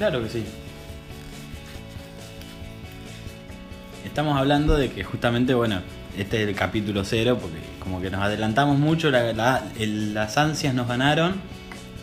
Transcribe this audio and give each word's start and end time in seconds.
Claro 0.00 0.22
que 0.22 0.30
sí. 0.30 0.44
Estamos 4.06 4.34
hablando 4.38 4.78
de 4.78 4.90
que 4.90 5.04
justamente, 5.04 5.52
bueno, 5.52 5.82
este 6.16 6.42
es 6.42 6.48
el 6.48 6.54
capítulo 6.54 7.04
cero, 7.04 7.36
porque 7.38 7.58
como 7.80 8.00
que 8.00 8.08
nos 8.10 8.22
adelantamos 8.22 8.78
mucho, 8.78 9.10
la- 9.10 9.34
la- 9.34 9.62
el- 9.78 10.14
las 10.14 10.38
ansias 10.38 10.72
nos 10.72 10.88
ganaron. 10.88 11.34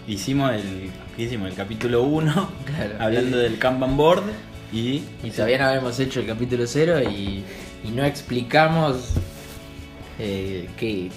Hicimos 0.07 0.52
el, 0.54 0.91
¿qué 1.16 1.23
hicimos? 1.23 1.49
El 1.49 1.55
capítulo 1.55 2.04
1, 2.04 2.52
Claro. 2.66 2.95
hablando 2.99 3.38
del 3.38 3.57
Kanban 3.57 3.98
Board. 3.98 4.23
Y, 4.71 5.02
Y 5.23 5.32
todavía 5.35 5.57
no 5.57 5.66
habíamos 5.66 5.99
hecho 5.99 6.20
el 6.20 6.27
capítulo 6.27 6.68
cero 6.68 6.99
y, 7.02 7.43
y 7.84 7.90
no 7.95 8.04
explicamos 8.05 9.13
eh, 10.20 10.70
qué, 10.77 11.09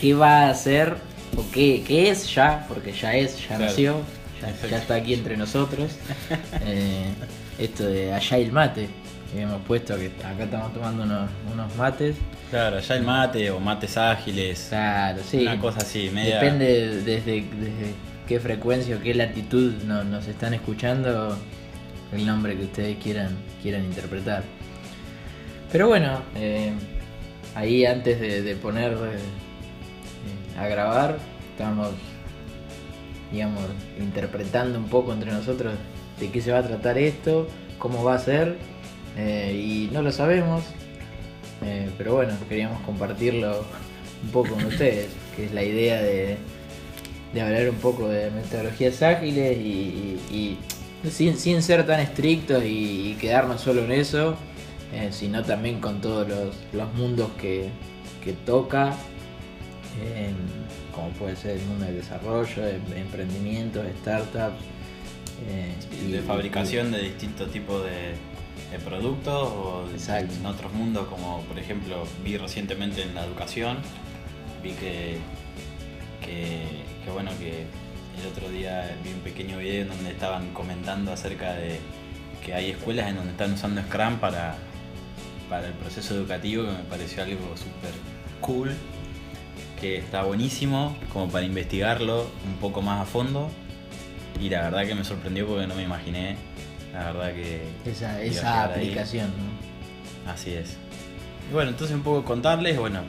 qué 0.00 0.14
va 0.14 0.42
a 0.42 0.50
hacer 0.50 0.94
o 1.36 1.44
qué, 1.50 1.82
qué 1.84 2.10
es 2.10 2.32
ya, 2.32 2.66
porque 2.68 2.92
ya 2.92 3.14
es, 3.14 3.36
ya 3.40 3.48
Claro. 3.56 3.64
nació, 3.64 3.96
ya, 4.70 4.78
está 4.78 4.94
aquí 4.96 5.14
entre 5.14 5.36
nosotros. 5.36 5.90
Eh, 6.64 7.06
esto 7.58 7.86
de 7.86 8.12
Agile 8.14 8.50
Mate, 8.52 8.88
que 9.32 9.40
hemos 9.42 9.60
puesto 9.62 9.96
que 9.96 10.10
acá 10.24 10.44
estamos 10.44 10.72
tomando 10.72 11.02
unos, 11.04 11.30
unos 11.52 11.74
mates. 11.76 12.16
claro, 12.50 12.78
ya 12.80 12.94
el 12.96 13.02
mate 13.04 13.50
o 13.50 13.60
mates 13.60 13.96
ágiles. 13.96 14.66
Claro, 14.68 15.20
sí. 15.28 15.42
Una 15.42 15.58
cosa 15.58 15.78
así, 15.80 16.10
media. 16.10 16.36
Depende 16.40 16.96
desde, 17.02 17.42
desde 17.42 17.94
qué 18.28 18.38
frecuencia 18.40 18.96
o 18.96 19.00
qué 19.00 19.14
latitud 19.14 19.74
no- 19.84 20.04
nos 20.04 20.26
están 20.26 20.54
escuchando 20.54 21.36
el 22.12 22.26
nombre 22.26 22.56
que 22.56 22.64
ustedes 22.64 22.96
quieran, 23.02 23.36
quieran 23.62 23.84
interpretar. 23.84 24.42
Pero 25.72 25.88
bueno, 25.88 26.20
eh, 26.36 26.72
ahí 27.54 27.84
antes 27.86 28.20
de, 28.20 28.42
de 28.42 28.54
poner 28.56 28.92
eh, 28.92 30.58
a 30.58 30.66
grabar, 30.66 31.18
estamos, 31.52 31.90
digamos, 33.32 33.62
interpretando 33.98 34.78
un 34.78 34.86
poco 34.86 35.12
entre 35.12 35.32
nosotros 35.32 35.74
de 36.18 36.30
qué 36.30 36.40
se 36.40 36.52
va 36.52 36.58
a 36.58 36.62
tratar 36.62 36.98
esto, 36.98 37.46
cómo 37.78 38.04
va 38.04 38.14
a 38.14 38.18
ser, 38.18 38.56
eh, 39.16 39.52
y 39.54 39.90
no 39.92 40.02
lo 40.02 40.12
sabemos, 40.12 40.62
eh, 41.62 41.90
pero 41.98 42.14
bueno, 42.14 42.34
queríamos 42.48 42.80
compartirlo 42.82 43.64
un 44.22 44.30
poco 44.30 44.50
con 44.50 44.64
ustedes, 44.64 45.08
que 45.36 45.46
es 45.46 45.52
la 45.52 45.62
idea 45.62 46.00
de, 46.02 46.36
de 47.32 47.40
hablar 47.40 47.70
un 47.70 47.76
poco 47.76 48.08
de 48.08 48.30
metodologías 48.30 49.02
ágiles 49.02 49.56
y, 49.58 50.58
sin, 51.10 51.36
sin 51.36 51.62
ser 51.62 51.86
tan 51.86 52.00
estrictos 52.00 52.62
y, 52.64 53.16
quedarnos 53.20 53.60
solo 53.60 53.84
en 53.84 53.92
eso, 53.92 54.36
eh, 54.92 55.08
sino 55.12 55.42
también 55.42 55.80
con 55.80 56.00
todos 56.00 56.28
los, 56.28 56.56
los 56.72 56.92
mundos 56.94 57.30
que, 57.40 57.70
que 58.22 58.32
toca, 58.32 58.94
como 61.00 61.12
puede 61.12 61.36
ser 61.36 61.56
el 61.56 61.62
mundo 61.66 61.86
del 61.86 61.96
desarrollo, 61.96 62.62
de 62.62 63.00
emprendimientos, 63.00 63.84
de 63.84 63.92
startups. 63.94 64.62
eh, 65.48 65.74
y 66.06 66.10
de 66.12 66.20
fabricación 66.20 66.92
de 66.92 67.00
distintos 67.00 67.50
tipos 67.50 67.82
de, 67.84 68.14
de 68.70 68.78
productos 68.84 69.48
o 69.50 69.88
Exacto. 69.90 70.34
en 70.34 70.44
otros 70.44 70.72
mundos 70.74 71.08
como 71.08 71.40
por 71.44 71.58
ejemplo 71.58 72.04
vi 72.22 72.36
recientemente 72.36 73.02
en 73.02 73.14
la 73.14 73.24
educación 73.24 73.78
vi 74.62 74.72
que 74.72 75.16
que, 76.20 76.60
que 77.02 77.10
bueno 77.10 77.30
que 77.38 77.64
el 78.20 78.26
otro 78.30 78.50
día 78.50 78.94
vi 79.02 79.14
un 79.14 79.20
pequeño 79.20 79.56
video 79.58 79.82
en 79.82 79.88
donde 79.88 80.10
estaban 80.10 80.52
comentando 80.52 81.10
acerca 81.12 81.54
de 81.54 81.80
que 82.44 82.52
hay 82.52 82.70
escuelas 82.72 83.08
en 83.08 83.16
donde 83.16 83.30
están 83.32 83.52
usando 83.54 83.80
Scrum 83.80 84.18
para, 84.18 84.56
para 85.48 85.68
el 85.68 85.72
proceso 85.74 86.14
educativo 86.14 86.64
que 86.64 86.72
me 86.72 86.84
pareció 86.84 87.22
algo 87.22 87.56
súper 87.56 87.92
cool 88.42 88.72
que 89.80 89.96
está 89.98 90.22
buenísimo 90.24 90.96
como 91.12 91.28
para 91.30 91.44
investigarlo 91.44 92.30
un 92.46 92.54
poco 92.60 92.82
más 92.82 93.00
a 93.02 93.04
fondo 93.06 93.50
y 94.40 94.48
la 94.48 94.62
verdad 94.62 94.86
que 94.86 94.94
me 94.94 95.04
sorprendió 95.04 95.46
porque 95.46 95.66
no 95.66 95.74
me 95.74 95.82
imaginé 95.82 96.36
la 96.92 97.12
verdad 97.12 97.32
que 97.34 97.62
esa, 97.90 98.20
esa 98.22 98.64
aplicación. 98.64 99.28
¿no? 100.24 100.30
Así 100.32 100.52
es. 100.52 100.76
Y 101.50 101.52
bueno, 101.54 101.70
entonces 101.70 101.94
un 101.96 102.02
poco 102.02 102.24
contarles, 102.24 102.78
bueno, 102.78 103.00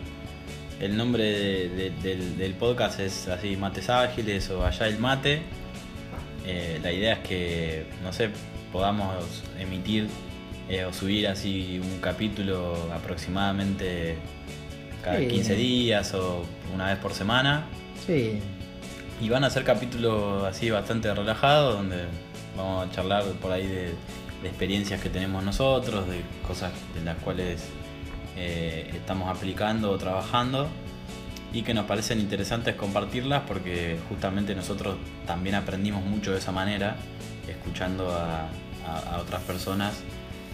el 0.80 0.96
nombre 0.98 1.24
de- 1.24 1.70
de- 1.70 1.90
del, 2.02 2.38
del 2.38 2.54
podcast 2.54 3.00
es 3.00 3.28
así, 3.28 3.56
Mates 3.56 3.90
Ágiles 3.90 4.50
o 4.50 4.66
Agile 4.66 4.98
Mate. 4.98 5.42
Eh, 6.46 6.80
la 6.82 6.92
idea 6.92 7.14
es 7.14 7.20
que, 7.20 7.86
no 8.04 8.12
sé, 8.14 8.30
podamos 8.72 9.44
emitir 9.60 10.08
eh, 10.70 10.86
o 10.86 10.94
subir 10.94 11.28
así 11.28 11.80
un 11.84 12.00
capítulo 12.00 12.76
aproximadamente 12.94 14.16
cada 15.04 15.18
Sí. 15.20 15.28
15 15.28 15.56
días 15.56 16.14
o 16.14 16.44
una 16.74 16.88
vez 16.88 16.98
por 16.98 17.14
semana. 17.14 17.66
Sí, 18.06 18.40
Y 19.22 19.30
van 19.30 19.44
a 19.44 19.50
ser 19.52 19.64
capítulos 19.64 20.44
así 20.46 20.70
bastante 20.72 21.14
relajados, 21.14 21.76
donde 21.76 22.06
vamos 22.58 22.88
a 22.88 22.92
charlar 22.92 23.24
por 23.42 23.52
ahí 23.52 23.68
de, 23.68 23.94
de 24.42 24.48
experiencias 24.48 25.00
que 25.00 25.10
tenemos 25.10 25.44
nosotros, 25.44 26.08
de 26.08 26.22
cosas 26.48 26.72
de 26.96 27.04
las 27.06 27.18
cuales 27.18 27.64
eh, 28.36 28.90
estamos 28.96 29.30
aplicando 29.30 29.92
o 29.92 29.98
trabajando 30.00 30.68
y 31.54 31.62
que 31.64 31.74
nos 31.74 31.86
parecen 31.86 32.20
interesantes 32.20 32.76
compartirlas 32.76 33.44
porque 33.48 33.98
justamente 34.10 34.56
nosotros 34.56 34.96
también 35.28 35.54
aprendimos 35.56 36.04
mucho 36.04 36.32
de 36.32 36.38
esa 36.40 36.52
manera, 36.52 36.96
escuchando 37.48 38.10
a, 38.12 38.48
a- 38.88 39.16
a 39.16 39.20
otras 39.20 39.42
personas 39.44 39.94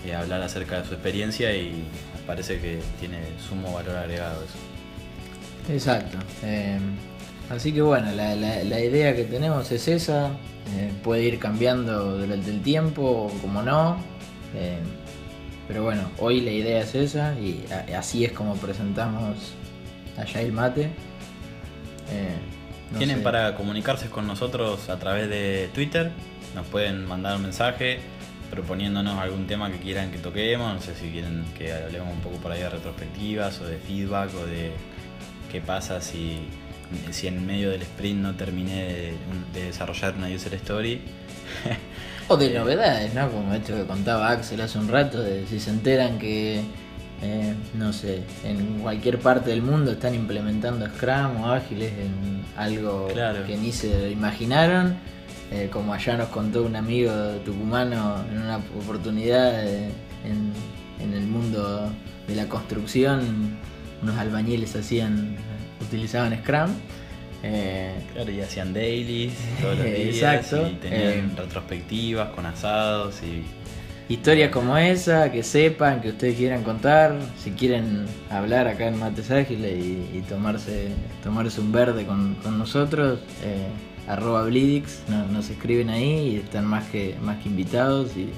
eh, 0.05 0.13
hablar 0.15 0.41
acerca 0.41 0.81
de 0.81 0.87
su 0.87 0.93
experiencia 0.93 1.55
y 1.55 1.83
nos 2.13 2.21
parece 2.25 2.59
que 2.59 2.79
tiene 2.99 3.17
sumo 3.47 3.73
valor 3.73 3.95
agregado 3.97 4.43
eso. 4.43 5.73
Exacto. 5.73 6.17
Eh, 6.43 6.77
así 7.49 7.71
que 7.73 7.81
bueno, 7.81 8.11
la, 8.11 8.35
la- 8.35 8.63
la 8.63 8.79
idea 8.79 9.15
que 9.15 9.23
tenemos 9.23 9.71
es 9.71 9.87
esa. 9.87 10.31
eh, 10.75 10.91
puede 11.03 11.23
ir 11.23 11.39
cambiando 11.39 12.17
durante 12.17 12.49
el 12.49 12.61
tiempo, 12.61 13.31
como 13.41 13.61
no. 13.61 13.97
eh, 14.55 14.77
pero 15.67 15.83
bueno, 15.83 16.09
hoy 16.19 16.39
la 16.41 16.51
idea 16.51 16.81
es 16.81 16.93
esa 16.95 17.33
y 17.39 17.65
a- 17.71 17.99
así 17.99 18.23
es 18.25 18.31
como 18.33 18.55
presentamos 18.55 19.35
allá 20.17 20.41
el 20.41 20.51
mate. 20.53 20.83
Eh, 22.11 22.35
no 22.91 22.97
Tienen 22.99 23.17
sé. 23.17 23.23
para 23.23 23.55
comunicarse 23.55 24.09
con 24.09 24.27
nosotros 24.27 24.87
a 24.89 24.97
través 24.97 25.29
de 25.29 25.69
Twitter. 25.73 26.11
Nos 26.55 26.65
pueden 26.67 27.05
mandar 27.05 27.35
un 27.35 27.43
mensaje 27.43 27.99
proponiéndonos 28.49 29.17
algún 29.19 29.47
tema 29.47 29.71
que 29.71 29.77
quieran 29.79 30.11
que 30.11 30.17
toquemos. 30.17 30.73
No 30.73 30.81
sé 30.81 30.95
si 30.95 31.09
quieren 31.09 31.43
que 31.57 31.73
hablemos 31.73 32.11
un 32.13 32.19
poco 32.21 32.37
por 32.37 32.51
ahí 32.51 32.59
de 32.61 32.69
retrospectivas 32.69 33.59
o 33.61 33.65
de 33.65 33.77
feedback 33.77 34.29
o 34.35 34.45
de 34.45 34.71
qué 35.51 35.61
pasa 35.61 36.01
si, 36.01 36.47
si 37.11 37.27
en 37.27 37.45
medio 37.45 37.69
del 37.71 37.81
sprint 37.83 38.21
no 38.21 38.35
terminé 38.35 38.85
de, 38.85 39.13
de 39.53 39.63
desarrollar 39.65 40.15
una 40.15 40.27
user 40.27 40.53
story. 40.55 41.01
O 42.29 42.35
de 42.35 42.49
novedades, 42.53 43.13
¿no? 43.13 43.31
Como 43.31 43.53
esto 43.53 43.73
que 43.73 43.85
contaba 43.85 44.31
Axel 44.31 44.59
hace 44.59 44.77
un 44.77 44.89
rato, 44.89 45.21
de 45.21 45.47
si 45.47 45.61
se 45.61 45.69
enteran 45.69 46.19
que, 46.19 46.59
eh, 47.21 47.53
no 47.73 47.93
sé, 47.93 48.21
en 48.43 48.79
cualquier 48.79 49.17
parte 49.19 49.49
del 49.51 49.61
mundo 49.61 49.91
están 49.93 50.13
implementando 50.13 50.85
Scrum 50.87 51.41
o 51.41 51.53
Ágiles 51.53 51.93
en 51.93 52.43
algo 52.57 53.07
Claro. 53.13 53.45
que 53.45 53.55
ni 53.55 53.71
se 53.71 54.11
imaginaron. 54.11 54.97
Eh, 55.51 55.69
como 55.71 55.93
allá 55.93 56.17
nos 56.17 56.27
contó 56.29 56.63
un 56.63 56.75
amigo 56.75 57.11
tucumano 57.45 58.23
en 58.29 58.41
una 58.41 58.57
oportunidad 58.57 59.65
eh, 59.65 59.89
en, 60.25 60.51
en 61.01 61.13
el 61.13 61.25
mundo 61.25 61.89
de 62.27 62.35
la 62.35 62.49
construcción, 62.49 63.57
unos 64.01 64.17
albañiles 64.17 64.75
hacían, 64.75 65.37
utilizaban 65.81 66.37
Scrum. 66.41 66.71
Eh, 67.43 67.93
Claro, 68.13 68.31
y 68.31 68.41
hacían 68.41 68.73
dailies 68.73 69.33
todos 69.61 69.77
los 69.77 69.85
días. 69.95 70.15
Exacto. 70.15 70.67
Y 70.67 70.75
tenían 70.75 71.35
retrospectivas 71.37 72.29
con 72.29 72.45
asados 72.45 73.21
y 73.23 73.43
Historias 74.09 74.51
como 74.51 74.77
esa, 74.77 75.33
que 75.33 75.43
sepan, 75.43 75.99
que 75.99 76.09
ustedes 76.09 76.37
quieran 76.37 76.63
contar, 76.63 77.13
si 77.43 77.51
quieren 77.51 78.05
hablar 78.29 78.65
acá 78.69 78.87
en 78.87 78.97
Mates 78.97 79.29
Ágiles 79.31 79.77
y, 79.83 80.17
y 80.17 80.23
tomarse, 80.29 80.87
tomarse 81.21 81.59
un 81.59 81.73
verde 81.73 82.05
con, 82.05 82.35
con 82.35 82.57
nosotros, 82.57 83.19
arroba 84.07 84.43
Blidix, 84.43 85.01
no- 85.09 85.25
nos 85.27 85.49
escriben 85.49 85.89
ahí 85.89 86.29
y 86.29 86.35
están 86.37 86.65
más 86.65 86.85
que, 86.85 87.15
más 87.21 87.37
que 87.41 87.49
invitados 87.49 88.15
y 88.15 88.29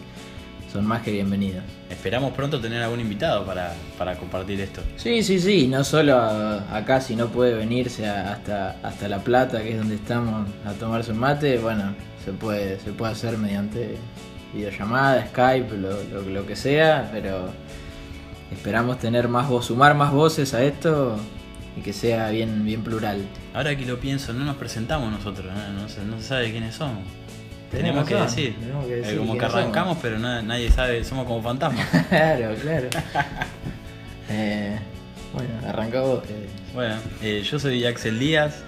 son 0.72 0.86
más 0.86 1.02
que 1.02 1.12
bienvenidos. 1.12 1.64
esperamos 1.90 2.32
pronto 2.34 2.60
tener 2.62 2.82
algún 2.84 3.00
invitado 3.00 3.44
para, 3.46 3.74
para 3.98 4.16
compartir 4.18 4.62
esto. 4.62 4.82
Sí, 4.98 5.24
sí, 5.24 5.40
sí, 5.40 5.68
no 5.68 5.84
solo 5.84 6.16
a- 6.18 6.76
acá 6.78 7.02
si 7.02 7.16
no 7.16 7.28
puede 7.28 7.56
venirse 7.56 8.08
a- 8.08 8.32
hasta, 8.34 8.78
hasta 8.84 9.08
La 9.08 9.20
Plata, 9.20 9.62
que 9.64 9.72
es 9.72 9.78
donde 9.78 9.96
estamos, 9.96 10.48
a 10.66 10.74
tomarse 10.74 11.12
un 11.12 11.20
mate, 11.20 11.58
bueno, 11.58 11.96
se 12.24 12.32
puede, 12.32 12.80
se 12.80 12.92
puede 12.92 13.14
hacer 13.14 13.38
mediante 13.38 13.98
videollamada, 14.54 15.26
Skype, 15.28 15.76
lo, 15.78 16.04
lo- 16.04 16.22
lo 16.30 16.46
que 16.46 16.56
sea, 16.56 17.10
pero 17.12 17.50
esperamos 18.52 19.00
tener 19.00 19.28
más 19.28 19.48
voz, 19.50 19.66
sumar 19.66 19.96
más 19.96 20.12
voces 20.12 20.54
a 20.54 20.64
esto 20.64 21.18
y 21.80 21.82
que 21.82 21.94
sea 21.94 22.30
bien, 22.30 22.64
bien 22.66 22.84
plural. 22.84 23.22
Ahora 23.54 23.76
que 23.76 23.86
lo 23.86 24.00
pienso, 24.00 24.34
no 24.34 24.46
nos 24.46 24.58
presentamos 24.58 25.12
nosotros, 25.12 25.46
no, 25.54 25.82
no 25.82 25.90
se, 25.90 26.04
no 26.04 26.18
se 26.18 26.24
sabe 26.28 26.52
quiénes 26.52 26.76
somos. 26.76 27.04
Tenemos 27.72 28.08
que 28.08 28.16
decir. 28.16 28.56
tenemos 28.60 28.86
que 28.88 28.94
Eh, 28.94 28.98
decir 29.02 29.18
como 29.20 29.38
que 29.38 29.46
arrancamos, 29.46 29.98
pero 30.02 30.18
na- 30.20 30.42
nadie 30.42 30.72
sabe, 30.72 31.04
somos 31.04 31.26
como 31.26 31.42
fantasmas. 31.42 31.88
claro, 32.10 32.56
claro. 32.62 32.90
Eh, 34.32 34.78
bueno, 35.34 35.50
arranca 35.68 36.02
vos. 36.02 36.22
bueno, 36.76 36.96
eh, 37.22 37.42
yo 37.44 37.58
soy 37.60 37.84
Axel 37.86 38.20
Díaz. 38.20 38.62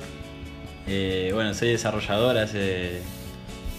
Eh, 0.88 1.30
bueno, 1.34 1.54
soy 1.54 1.69
desarrollador 1.69 2.38
hace 2.40 3.02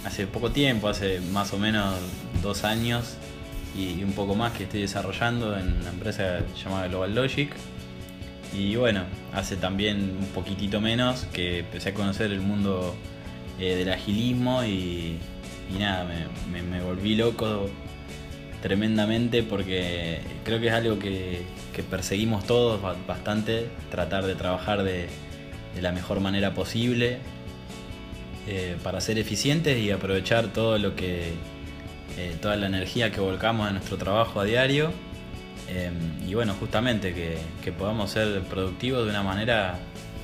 hace 0.04 0.26
poco 0.28 0.50
tiempo, 0.52 0.88
hace 0.88 1.20
más 1.32 1.52
o 1.52 1.58
menos 1.58 1.96
dos 2.42 2.62
años 2.64 3.14
y, 3.76 4.02
un 4.04 4.12
poco 4.12 4.34
más 4.34 4.52
que 4.52 4.64
estoy 4.64 4.82
desarrollando 4.82 5.56
en 5.58 5.72
una 5.80 5.90
empresa 5.90 6.40
llamada 6.62 6.86
Global 6.88 7.14
Logic. 7.14 7.52
Y 8.54 8.76
bueno, 8.76 9.04
hace 9.32 9.56
también 9.56 10.16
un 10.20 10.26
poquitito 10.26 10.80
menos 10.80 11.24
que 11.32 11.60
empecé 11.60 11.90
a 11.90 11.94
conocer 11.94 12.30
el 12.32 12.40
mundo 12.40 12.94
eh, 13.58 13.76
del 13.76 13.90
agilismo 13.90 14.62
y, 14.64 15.18
nada, 15.78 16.06
me, 16.50 16.80
volví 16.82 17.14
loco 17.14 17.70
tremendamente 18.60 19.42
porque 19.42 20.20
creo 20.44 20.60
que 20.60 20.68
es 20.68 20.72
algo 20.72 20.98
que, 20.98 21.42
perseguimos 21.90 22.46
todos 22.46 22.80
bastante, 23.06 23.68
tratar 23.90 24.26
de 24.26 24.34
trabajar 24.34 24.82
de, 24.82 25.08
la 25.80 25.92
mejor 25.92 26.20
manera 26.20 26.52
posible 26.52 27.18
eh, 28.46 28.76
para 28.82 29.00
ser 29.00 29.18
eficientes 29.18 29.78
y 29.78 29.90
aprovechar 29.90 30.48
todo 30.48 30.76
lo 30.76 30.94
que 30.94 31.32
eh, 32.18 32.36
toda 32.42 32.56
la 32.56 32.66
energía 32.66 33.10
que 33.10 33.20
volcamos 33.20 33.68
en 33.68 33.74
nuestro 33.74 33.96
trabajo 33.96 34.40
a 34.40 34.44
diario 34.44 34.92
em, 35.68 36.28
y 36.28 36.34
bueno 36.34 36.54
justamente 36.54 37.14
que, 37.14 37.72
podamos 37.72 38.10
ser 38.10 38.42
productivos 38.42 39.04
de 39.04 39.10
una 39.10 39.22
manera 39.22 39.78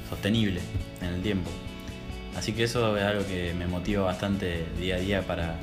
sostenible 0.08 0.61
en 1.00 1.08
el 1.08 1.23
tiempo. 1.23 1.50
Así 2.37 2.52
que 2.52 2.64
eso 2.64 2.96
es 2.96 3.02
algo 3.02 3.26
que 3.26 3.52
me 3.55 3.67
motiva 3.67 4.05
bastante 4.05 4.64
día 4.79 4.96
a 4.96 4.99
día 4.99 5.23
para, 5.23 5.56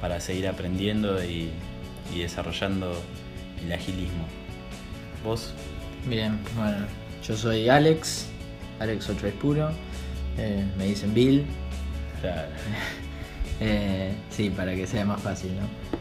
para 0.00 0.20
seguir 0.20 0.48
aprendiendo 0.48 1.22
y, 1.24 1.50
desarrollando 2.14 3.00
el 3.64 3.72
agilismo. 3.72 4.24
Vos 5.24 5.52
bien 6.06 6.38
bueno 6.56 6.86
yo 7.26 7.36
soy 7.36 7.68
Alex 7.68 8.28
Alex 8.78 9.10
8 9.10 9.26
es 9.26 9.34
puro 9.34 9.70
eh, 10.38 10.64
me 10.76 10.86
dicen 10.86 11.12
Bill. 11.12 11.44
Eh, 13.60 14.12
sí, 14.30 14.50
para 14.50 14.72
que 14.72 14.86
sea 14.86 15.04
más 15.04 15.20
fácil, 15.20 15.50
¿no? 15.56 15.97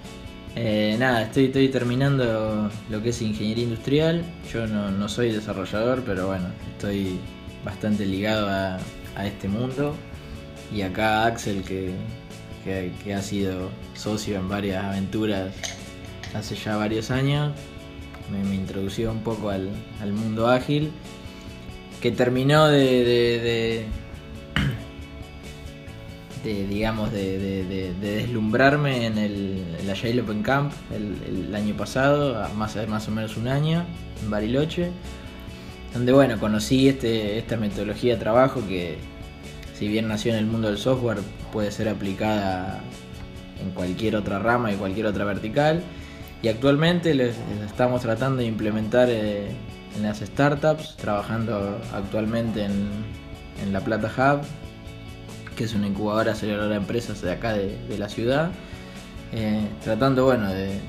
Eh, 0.60 0.96
nada, 0.98 1.22
estoy, 1.22 1.70
terminando 1.70 2.72
lo 2.90 3.04
que 3.04 3.10
es 3.10 3.22
ingeniería 3.22 3.66
industrial. 3.66 4.24
Yo 4.52 4.66
no, 4.66 5.08
soy 5.08 5.32
desarrollador, 5.32 6.02
pero 6.04 6.26
bueno, 6.28 6.48
estoy 6.74 7.20
bastante 7.64 8.08
ligado 8.08 8.50
a, 8.50 8.80
este 9.24 9.48
mundo. 9.48 9.96
Y 10.74 10.82
acá 10.82 11.28
Axel, 11.28 11.64
que, 11.64 11.92
que, 12.64 13.14
ha 13.14 13.22
sido 13.22 13.70
socio 13.94 14.40
en 14.40 14.50
varias 14.50 14.84
aventuras 14.84 15.54
hace 16.34 16.56
ya 16.56 16.76
varios 16.76 17.12
años, 17.12 17.54
me, 18.32 18.56
introdució 18.56 19.12
un 19.12 19.22
poco 19.22 19.52
al, 19.52 19.70
mundo 20.12 20.48
ágil, 20.48 20.92
que 22.02 22.12
terminó 22.12 22.68
de 22.68 23.86
digamos, 26.54 27.12
de, 27.12 27.94
deslumbrarme 28.02 29.06
en 29.06 29.18
el, 29.18 29.64
la 29.86 29.94
Agile 29.94 30.22
Open 30.22 30.44
Camp 30.44 30.72
el, 30.92 31.54
año 31.56 31.76
pasado, 31.76 32.48
más, 32.56 32.78
más 32.88 33.08
o 33.08 33.12
menos 33.12 33.38
un 33.38 33.48
año, 33.48 33.86
en 34.22 34.30
Bariloche, 34.30 34.92
donde, 35.94 36.12
bueno, 36.12 36.40
conocí 36.40 36.88
este, 36.88 37.38
esta 37.38 37.58
metodología 37.58 38.14
de 38.14 38.20
trabajo 38.20 38.62
que, 38.68 38.98
si 39.74 39.88
bien 39.88 40.08
nació 40.08 40.34
en 40.34 40.40
el 40.40 40.46
mundo 40.46 40.68
del 40.68 40.78
software, 40.78 41.20
puede 41.52 41.72
ser 41.72 41.90
aplicada 41.90 42.82
en 43.62 43.72
cualquier 43.72 44.16
otra 44.16 44.40
rama 44.40 44.72
y 44.72 44.76
cualquier 44.76 45.06
otra 45.08 45.26
vertical. 45.26 45.82
Y 46.42 46.50
actualmente 46.50 47.14
les, 47.16 47.36
estamos 47.66 48.02
tratando 48.02 48.38
de 48.38 48.46
implementar 48.46 49.10
eh, 49.10 49.48
en 49.96 50.04
las 50.04 50.20
startups, 50.20 50.96
trabajando 50.98 51.80
actualmente 51.94 52.66
en, 52.66 52.88
en 53.64 53.74
la 53.74 53.82
Plata 53.82 54.12
Hub, 54.16 54.42
que 55.58 55.64
es 55.64 55.74
una 55.74 55.88
incubadora 55.88 56.34
aceleradora 56.34 56.70
de 56.70 56.76
empresas 56.76 57.22
de 57.22 57.32
acá 57.32 57.54
de, 57.54 57.98
la 57.98 58.08
ciudad, 58.08 58.52
eh, 59.34 59.68
tratando 59.84 60.24
bueno 60.24 60.48
de, 60.54 60.80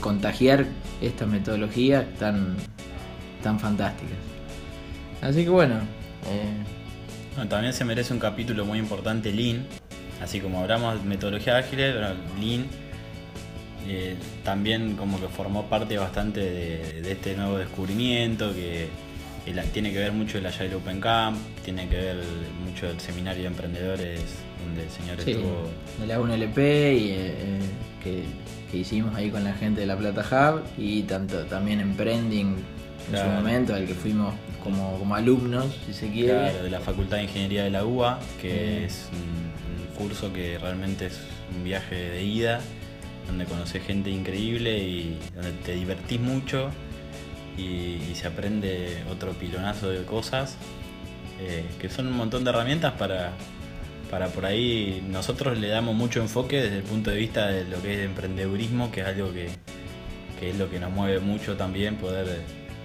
contagiar 0.00 0.66
estas 1.00 1.28
metodologías 1.28 2.06
tan, 2.18 2.56
tan 3.42 3.60
fantásticas. 3.60 4.16
Así 5.20 5.44
que 5.44 5.48
eh, 5.48 5.50
bueno, 5.50 5.76
También 7.48 7.74
se 7.74 7.84
merece 7.84 8.14
un 8.14 8.18
capítulo 8.18 8.64
muy 8.64 8.78
importante 8.78 9.30
Lean, 9.30 9.66
así 10.22 10.40
como 10.40 10.60
hablamos 10.62 11.00
de 11.02 11.08
metodología 11.08 11.58
ágil, 11.58 11.78
Lean 12.40 12.66
eh, 13.86 14.16
también 14.42 14.96
como 14.96 15.20
que 15.20 15.28
formó 15.28 15.66
parte 15.66 15.98
bastante 15.98 16.40
de 16.40 17.12
este 17.12 17.36
nuevo 17.36 17.58
descubrimiento 17.58 18.54
que 18.54 18.88
tiene 19.72 19.92
que 19.92 19.98
ver 19.98 20.12
mucho 20.12 20.38
el 20.38 20.46
Agile 20.46 20.74
Open 20.74 21.00
Camp, 21.00 21.36
tiene 21.64 21.88
que 21.88 21.96
ver 21.96 22.16
mucho 22.64 22.88
el 22.88 23.00
seminario 23.00 23.42
de 23.42 23.48
emprendedores 23.48 24.20
donde 24.64 24.84
el 24.84 24.90
señor 24.90 25.18
estuvo. 25.18 25.68
De 25.98 26.06
la 26.06 26.20
UNLP 26.20 26.58
y, 26.58 27.10
eh, 27.12 27.58
que, 28.02 28.24
hicimos 28.76 29.14
ahí 29.14 29.30
con 29.30 29.44
la 29.44 29.52
gente 29.52 29.82
de 29.82 29.86
la 29.86 29.96
Plata 29.96 30.22
Hub 30.22 30.62
y 30.78 31.02
tanto 31.02 31.44
también 31.44 31.80
Emprending 31.80 32.56
en 33.10 33.18
su 33.18 33.24
momento, 33.26 33.74
al 33.74 33.86
que 33.86 33.94
fuimos 33.94 34.32
como, 34.62 34.98
como, 34.98 35.14
alumnos, 35.14 35.66
si 35.86 35.92
se 35.92 36.10
quiere. 36.10 36.32
Claro, 36.32 36.62
de 36.62 36.70
la 36.70 36.80
Facultad 36.80 37.18
de 37.18 37.24
Ingeniería 37.24 37.64
de 37.64 37.70
la 37.70 37.84
UBA, 37.84 38.20
que 38.40 38.84
es 38.84 39.08
un, 39.12 39.18
un, 39.18 40.08
curso 40.08 40.32
que 40.32 40.56
realmente 40.58 41.06
es 41.06 41.20
un 41.54 41.64
viaje 41.64 41.96
de 41.96 42.24
ida, 42.24 42.60
donde 43.26 43.44
conoces 43.44 43.82
gente 43.82 44.08
increíble 44.08 44.78
y 44.78 45.18
donde 45.34 45.52
te 45.64 45.74
divertís 45.74 46.20
mucho 46.20 46.70
y, 47.56 48.14
se 48.14 48.26
aprende 48.28 49.02
otro 49.10 49.32
pilonazo 49.32 49.90
de 49.90 50.04
cosas, 50.04 50.56
eh, 51.40 51.64
que 51.80 51.88
son 51.88 52.06
un 52.06 52.16
montón 52.16 52.44
de 52.44 52.50
herramientas 52.50 52.92
para, 52.92 53.32
para 54.10 54.28
por 54.28 54.46
ahí 54.46 55.04
nosotros 55.08 55.58
le 55.58 55.68
damos 55.68 55.94
mucho 55.94 56.20
enfoque 56.20 56.62
desde 56.62 56.78
el 56.78 56.82
punto 56.84 57.10
de 57.10 57.16
vista 57.16 57.48
de 57.48 57.64
lo 57.64 57.82
que 57.82 57.94
es 57.94 58.00
emprendedurismo, 58.00 58.92
que 58.92 59.00
es 59.00 59.06
algo 59.06 59.32
que, 59.32 59.48
es 60.40 60.56
lo 60.56 60.70
que 60.70 60.78
nos 60.80 60.90
mueve 60.90 61.20
mucho 61.20 61.56
también, 61.56 61.96
poder, 61.96 62.42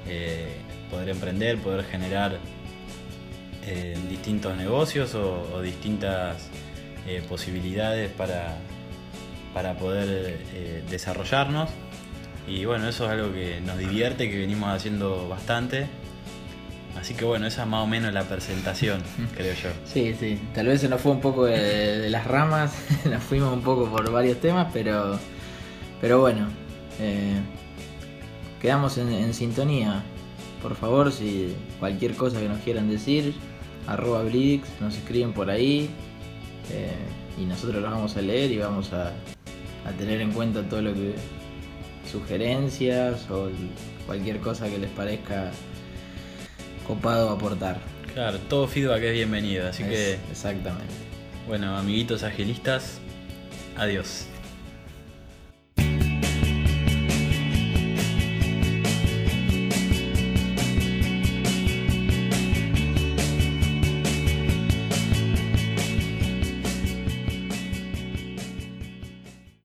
eh, 0.08 0.48
poder 0.90 1.10
emprender, 1.10 1.58
poder 1.58 1.84
generar 1.86 2.38
eh, 3.66 3.98
distintos 4.10 4.56
negocios 4.56 5.16
o, 5.16 5.62
distintas 5.62 6.50
posibilidades 7.30 8.12
para, 8.12 8.58
para 9.54 9.78
poder 9.78 10.40
desarrollarnos. 10.90 11.69
Y 12.47 12.63
bueno, 12.63 12.87
eso 12.87 13.06
es 13.06 13.11
algo 13.11 13.33
que 13.33 13.59
nos 13.59 13.77
divierte, 13.77 14.30
que 14.30 14.39
venimos 14.39 14.69
haciendo 14.69 15.27
bastante. 15.27 15.87
Así 16.97 17.13
que 17.13 17.25
bueno, 17.25 17.45
esa 17.45 17.63
es 17.63 17.68
más 17.68 17.83
o 17.83 17.87
menos 17.87 18.13
la 18.13 18.23
presentación, 18.23 19.01
creo 19.35 19.54
yo. 19.54 19.69
Sí, 19.85 20.16
sí. 20.18 20.39
Tal 20.56 20.68
vez 20.68 20.81
se 20.81 20.89
nos 20.89 21.01
fue 21.01 21.11
un 21.11 21.21
poco 21.21 21.45
de, 21.45 22.09
las 22.09 22.25
ramas, 22.25 22.73
nos 23.06 23.21
fuimos 23.21 23.54
un 23.54 23.61
poco 23.61 23.85
por 23.89 24.09
varios 24.11 24.39
temas, 24.39 24.68
pero, 24.73 25.19
pero 26.01 26.21
bueno, 26.21 26.47
eh, 26.99 27.39
quedamos 28.61 28.97
en, 28.97 29.33
sintonía. 29.33 30.04
Por 30.61 30.75
favor, 30.75 31.11
si 31.11 31.54
cualquier 31.80 32.16
cosa 32.16 32.39
que 32.39 32.47
nos 32.47 32.59
quieran 32.59 32.89
decir, 32.89 33.35
arroba 33.85 34.23
Blix, 34.23 34.68
nos 34.80 34.95
escriben 34.95 35.33
por 35.33 35.51
ahí 35.51 35.89
eh, 36.71 36.95
y 37.39 37.45
nosotros 37.45 37.81
los 37.81 37.92
vamos 37.92 38.18
a 38.18 38.21
leer 38.21 38.51
y 38.51 38.57
vamos 38.57 38.92
a 38.94 39.11
tener 39.99 40.19
en 40.19 40.31
cuenta 40.31 40.63
todo 40.63 40.81
lo 40.81 40.94
que 40.94 41.13
sugerencias 42.07 43.30
o 43.30 43.49
cualquier 44.06 44.40
cosa 44.40 44.69
que 44.69 44.78
les 44.78 44.90
parezca 44.90 45.52
copado 46.85 47.30
aportar. 47.30 47.80
Claro, 48.14 48.40
todo 48.49 48.68
feedback 48.68 49.04
es 49.04 49.14
bienvenido, 49.14 49.68
así 49.68 49.83
que... 49.83 50.18
Exactamente. 50.31 50.94
Bueno, 51.47 51.78
amiguitos 51.78 52.23
agilistas, 52.23 52.99
adiós. 53.76 54.28